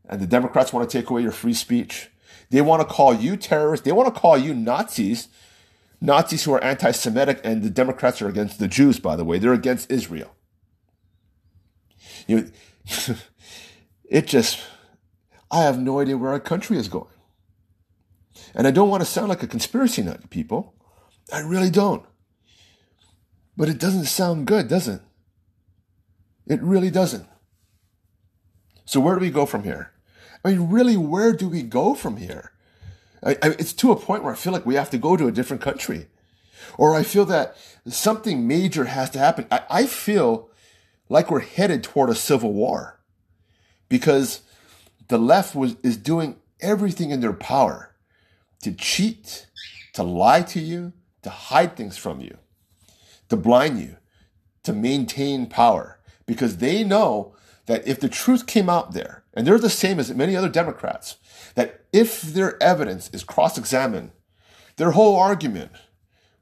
[0.08, 2.10] and the Democrats want to take away your free speech.
[2.50, 3.84] They want to call you terrorists.
[3.84, 5.28] They want to call you Nazis.
[6.00, 9.40] Nazis who are anti Semitic, and the Democrats are against the Jews, by the way.
[9.40, 10.36] They're against Israel.
[12.28, 12.48] You know,
[14.10, 14.62] it just,
[15.52, 17.08] I have no idea where our country is going.
[18.54, 20.74] And I don't want to sound like a conspiracy nut people.
[21.32, 22.06] I really don't.
[23.58, 25.02] But it doesn't sound good, does it?
[26.48, 27.28] It really doesn't.
[28.86, 29.92] So where do we go from here?
[30.44, 32.52] I mean, really, where do we go from here?
[33.24, 35.28] I, I, it's to a point where I feel like we have to go to
[35.28, 36.08] a different country.
[36.78, 37.56] Or I feel that
[37.88, 39.48] something major has to happen.
[39.50, 40.50] I, I feel
[41.10, 43.00] like we're headed toward a civil war
[43.90, 44.42] because
[45.08, 47.96] the left was, is doing everything in their power
[48.62, 49.48] to cheat,
[49.94, 52.38] to lie to you, to hide things from you,
[53.30, 53.98] to blind you,
[54.64, 57.36] to maintain power because they know
[57.68, 61.18] that if the truth came out there, and they're the same as many other Democrats,
[61.56, 64.12] that if their evidence is cross examined,
[64.78, 65.72] their whole argument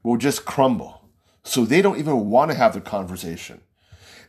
[0.02, 1.08] will just crumble.
[1.42, 3.60] So they don't even want to have the conversation.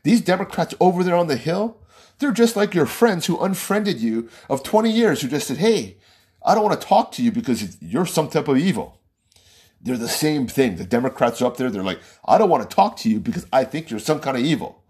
[0.06, 1.80] These Democrats over there on the Hill,
[2.20, 5.98] they're just like your friends who unfriended you of 20 years who just said, Hey,
[6.46, 9.02] I don't want to talk to you because you're some type of evil.
[9.82, 10.76] They're the same thing.
[10.76, 11.72] The Democrats are up there.
[11.72, 14.38] They're like, I don't want to talk to you because I think you're some kind
[14.38, 14.84] of evil.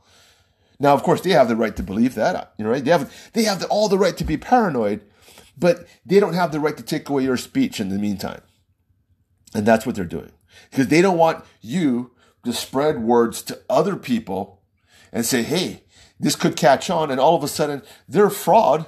[0.82, 2.84] Now, of course, they have the right to believe that, uh, you know, right?
[2.84, 5.00] They have, they have the, all the right to be paranoid,
[5.58, 8.42] but they don't have the right to take away your speech in the meantime.
[9.54, 10.34] And that's what they're doing
[10.70, 12.12] because they don't want you
[12.44, 14.55] to spread words to other people
[15.16, 15.82] and say, Hey,
[16.20, 17.10] this could catch on.
[17.10, 18.86] And all of a sudden they're fraud,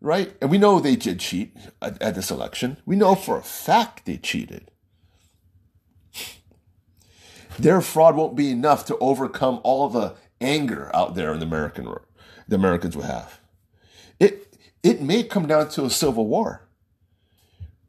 [0.00, 0.34] right?
[0.40, 2.78] And we know they did cheat at, at this election.
[2.84, 4.70] We know for a fact they cheated.
[7.58, 11.84] Their fraud won't be enough to overcome all the anger out there in the American
[12.48, 13.40] the Americans will have.
[14.18, 16.66] It it may come down to a civil war.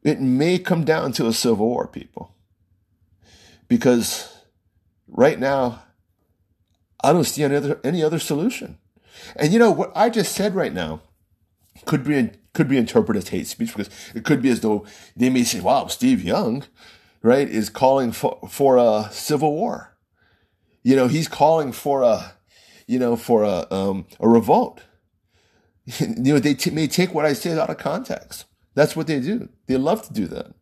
[0.03, 2.35] It may come down to a civil war, people.
[3.69, 4.37] Because
[5.07, 5.81] right now,
[7.03, 8.77] I don't see any other any other solution.
[9.35, 11.01] And you know what I just said right now
[11.85, 14.85] could be could be interpreted as hate speech because it could be as though
[15.15, 16.63] they may say, "Wow, Steve Young,
[17.21, 19.95] right, is calling for for a civil war."
[20.83, 22.33] You know, he's calling for a
[22.87, 24.81] you know, for a, um, a revolt.
[25.99, 28.45] you know, they t- may take what I say out of context.
[28.75, 29.49] That's what they do.
[29.67, 30.53] They love to do that.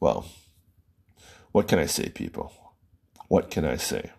[0.00, 0.26] Well,
[1.52, 2.52] what can I say, people?
[3.28, 4.10] What can I say?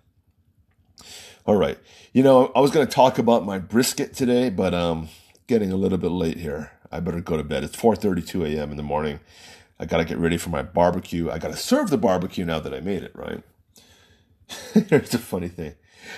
[1.49, 1.79] All right.
[2.13, 5.09] You know, I was going to talk about my brisket today, but um,
[5.47, 6.73] getting a little bit late here.
[6.91, 7.63] I better go to bed.
[7.63, 8.69] It's 4:32 a.m.
[8.69, 9.19] in the morning.
[9.79, 11.31] I got to get ready for my barbecue.
[11.31, 13.41] I got to serve the barbecue now that I made it, right?
[14.89, 15.73] Here's a funny thing.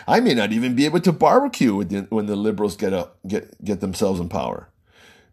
[0.05, 3.17] I may not even be able to barbecue when the, when the liberals get up,
[3.25, 4.67] get get themselves in power.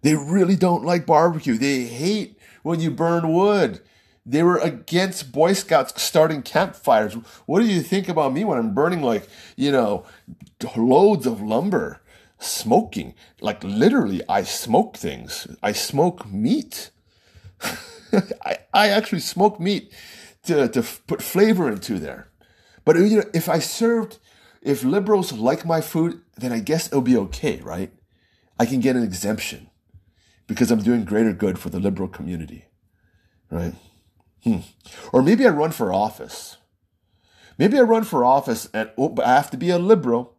[0.03, 1.59] They really don't like barbecue.
[1.59, 3.81] They hate when you burn wood.
[4.29, 7.15] They were against Boy Scouts starting campfires.
[7.47, 10.05] What do you think about me when I'm burning like, you know,
[10.77, 12.03] loads of lumber,
[12.39, 13.15] smoking?
[13.41, 15.47] Like literally, I smoke things.
[15.63, 16.91] I smoke meat.
[18.45, 19.91] I, I actually smoke meat
[20.43, 22.29] to, to put flavor into there.
[22.85, 24.19] But you know, if I served
[24.61, 27.93] if liberals like my food, then I guess it'll be okay, right?
[28.59, 29.71] I can get an exemption
[30.47, 32.67] because I'm doing greater good for the liberal community,
[33.51, 33.75] right?
[34.45, 34.59] Hmm.
[35.13, 36.57] Or maybe I run for office.
[37.59, 40.37] Maybe I run for office and oh, I have to be a liberal.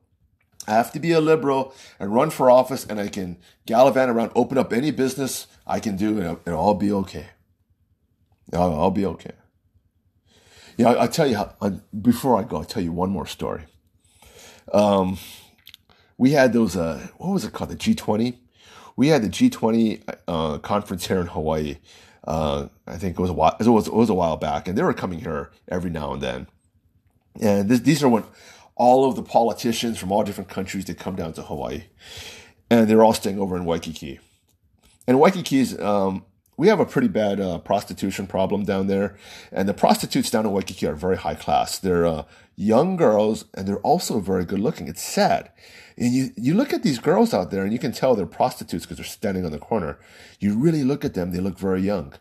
[0.68, 4.32] I have to be a liberal and run for office and I can gallivant around,
[4.36, 7.28] open up any business I can do and I'll be okay.
[8.54, 9.34] I'll, be okay.
[10.78, 11.56] Yeah, I'll tell you how,
[12.02, 13.66] before I go, I'll tell you one more story.
[14.74, 15.18] Um,
[16.18, 17.70] we had those, uh, what was it called?
[17.70, 18.38] The G20?
[18.96, 21.78] We had the G20 uh, conference here in Hawaii
[22.26, 23.56] Uh, I think it was a while.
[23.60, 26.22] It was it was a while back, and they were coming here every now and
[26.22, 26.48] then.
[27.42, 28.24] And this, these are when
[28.76, 31.84] all of the politicians from all different countries they come down to Hawaii,
[32.70, 34.20] and they're all staying over in Waikiki.
[35.08, 36.26] And Waikiki is um,
[36.60, 39.16] we have a pretty bad uh, prostitution problem down there,
[39.50, 41.80] and the prostitutes down in Waikiki are very high class.
[41.80, 42.24] They're uh,
[42.58, 44.90] young girls, and they're also very good looking.
[44.90, 45.52] It's sad.
[45.98, 48.86] And you, you look at these girls out there and you can tell they're prostitutes
[48.86, 50.00] because they're standing on the corner.
[50.42, 52.14] You really look at them, they look very young.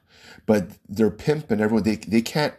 [0.46, 2.54] But they're pimp and everyone, they, they can't,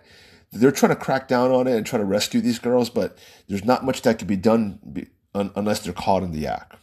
[0.51, 3.17] they're trying to crack down on it and try to rescue these girls, but
[3.47, 6.75] there's not much that can be done be, un, unless they're caught in the act.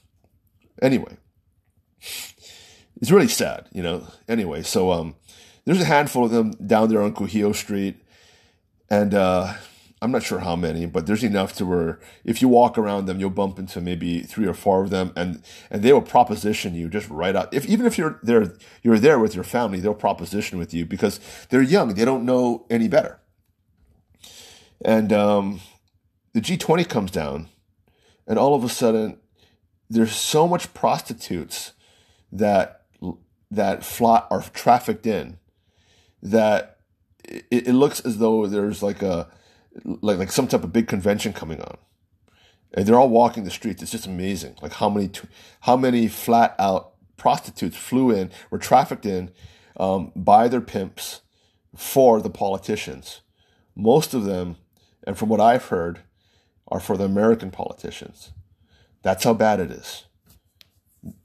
[0.80, 1.18] Anyway,
[3.01, 4.07] it's really sad, you know.
[4.28, 5.14] Anyway, so um,
[5.64, 7.97] there's a handful of them down there on Kuhio Street,
[8.88, 9.55] and uh,
[10.01, 13.18] I'm not sure how many, but there's enough to where if you walk around them,
[13.18, 16.88] you'll bump into maybe three or four of them, and and they will proposition you
[16.88, 17.53] just right out.
[17.53, 21.20] If even if you're there, you're there with your family, they'll proposition with you because
[21.51, 23.20] they're young, they don't know any better.
[24.84, 25.61] And um,
[26.34, 27.49] the G20 comes down,
[28.26, 29.18] and all of a sudden,
[29.88, 31.72] there's so much prostitutes
[32.30, 32.76] that
[33.51, 35.38] that fly are trafficked in
[36.22, 36.78] that
[37.24, 39.28] it, it looks as though there's like a
[39.84, 41.76] like like some type of big convention coming on,
[42.74, 43.82] and they're all walking the streets.
[43.82, 45.11] It's just amazing, like how many
[45.61, 49.30] how many flat out prostitutes flew in, were trafficked in
[49.78, 51.22] um, by their pimps
[51.74, 53.20] for the politicians.
[53.74, 54.57] Most of them,
[55.07, 56.01] and from what I've heard,
[56.68, 58.32] are for the American politicians.
[59.03, 60.05] That's how bad it is.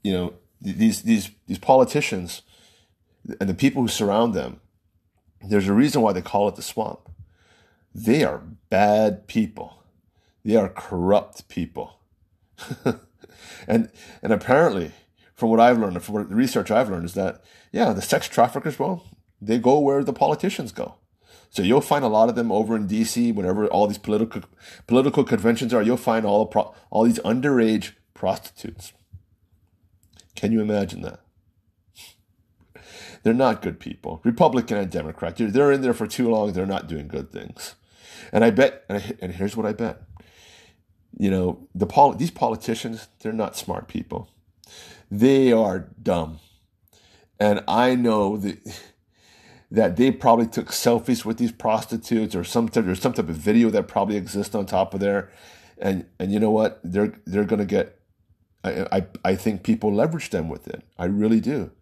[0.04, 2.42] You know, these these these politicians
[3.40, 4.60] and the people who surround them.
[5.44, 7.08] There's a reason why they call it the swamp
[7.94, 9.82] they are bad people.
[10.44, 11.98] They are corrupt people.
[13.66, 13.90] and
[14.22, 14.92] and apparently,
[15.34, 18.28] from what I've learned, from what the research I've learned, is that yeah, the sex
[18.28, 19.04] traffickers, well,
[19.40, 20.96] they go where the politicians go.
[21.50, 23.30] So you'll find a lot of them over in D.C.
[23.32, 24.42] Whenever all these political
[24.86, 28.92] political conventions are, you'll find all pro, all these underage prostitutes.
[30.42, 31.20] Can you imagine that?
[33.22, 34.20] They're not good people.
[34.24, 35.36] Republican and Democrat.
[35.36, 36.52] They're, they're in there for too long.
[36.52, 37.76] They're not doing good things.
[38.32, 40.02] And I bet, and, I, and here's what I bet.
[41.16, 44.30] You know, the pol- these politicians, they're not smart people.
[45.12, 46.40] They are dumb.
[47.38, 48.82] And I know that
[49.70, 53.36] that they probably took selfies with these prostitutes or some type, or some type of
[53.36, 55.30] video that probably exists on top of there.
[55.78, 56.80] And and you know what?
[56.82, 58.01] They're they're gonna get
[58.64, 60.84] I, I, think people leverage them with it.
[60.96, 61.72] I really do.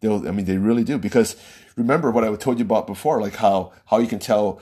[0.00, 1.36] They'll, I mean, they really do because
[1.76, 4.60] remember what I told you about before, like how how you can tell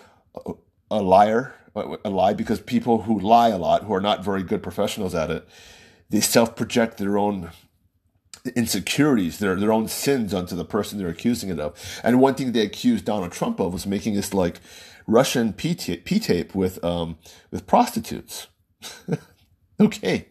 [0.91, 4.62] a liar, a lie, because people who lie a lot, who are not very good
[4.62, 5.49] professionals at it,
[6.11, 7.51] they self project their own
[8.57, 12.01] insecurities, their their own sins onto the person they're accusing it of.
[12.03, 14.61] And one thing they accused Donald Trump of was making this like
[15.07, 17.18] Russian P tape with um
[17.51, 18.49] with prostitutes.
[19.81, 20.29] okay,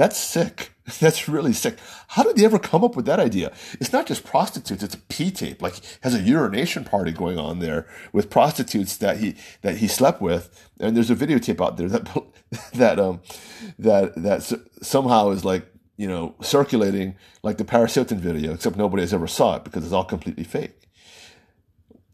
[0.00, 0.72] that's sick.
[0.98, 1.76] That's really sick.
[2.08, 3.52] How did they ever come up with that idea?
[3.74, 5.60] It's not just prostitutes; it's a P tape.
[5.60, 10.22] Like has a urination party going on there with prostitutes that he that he slept
[10.22, 12.08] with, and there's a videotape out there that
[12.72, 13.20] that um
[13.78, 14.42] that that
[14.82, 19.28] somehow is like you know circulating like the Paris Hilton video, except nobody has ever
[19.28, 20.88] saw it because it's all completely fake.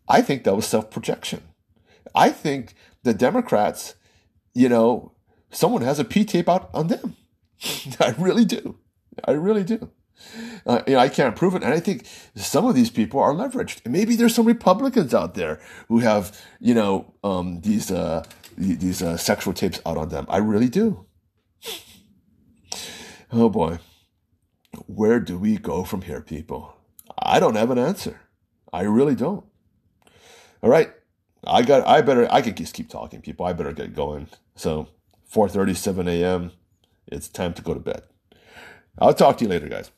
[0.08, 1.40] I think that was self projection.
[2.16, 2.74] I think
[3.04, 3.94] the Democrats,
[4.54, 5.12] you know,
[5.50, 7.16] someone has a P tape out on them.
[8.00, 8.78] I really do.
[9.24, 9.90] I really do.
[10.66, 13.32] Uh, you know, I can't prove it, and I think some of these people are
[13.32, 13.86] leveraged.
[13.88, 18.24] maybe there's some Republicans out there who have, you know, um, these uh,
[18.56, 20.26] these uh, sexual tapes out on them.
[20.28, 21.06] I really do.
[23.32, 23.78] Oh boy,
[24.86, 26.76] where do we go from here, people?
[27.18, 28.20] I don't have an answer.
[28.72, 29.44] I really don't.
[30.62, 30.92] All right,
[31.46, 31.86] I got.
[31.86, 32.26] I better.
[32.32, 33.46] I could just keep talking, people.
[33.46, 34.28] I better get going.
[34.54, 34.88] So,
[35.28, 36.52] four thirty-seven a.m.
[37.06, 38.02] It's time to go to bed.
[38.98, 39.90] I'll talk to you later, guys.